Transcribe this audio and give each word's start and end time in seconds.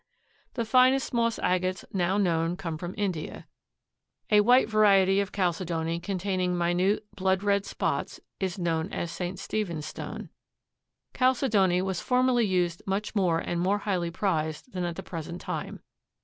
The 0.55 0.65
finest 0.65 1.13
moss 1.13 1.37
agates 1.37 1.85
now 1.93 2.17
known 2.17 2.57
come 2.57 2.75
from 2.79 2.95
India. 2.97 3.47
A 4.31 4.41
white 4.41 4.67
variety 4.67 5.19
of 5.19 5.31
chalcedony 5.31 5.99
containing 5.99 6.57
minute 6.57 7.05
blood 7.15 7.43
red 7.43 7.67
spots 7.67 8.19
is 8.39 8.57
known 8.57 8.91
as 8.91 9.11
St. 9.11 9.37
Stephen's 9.37 9.85
stone. 9.85 10.29
Chalcedony 11.15 11.83
was 11.83 12.01
formerly 12.01 12.47
used 12.47 12.81
much 12.87 13.13
more 13.13 13.37
and 13.37 13.61
more 13.61 13.77
highly 13.77 14.09
prized 14.09 14.73
than 14.73 14.85
at 14.85 14.95
the 14.95 15.03
present 15.03 15.39
time. 15.39 15.81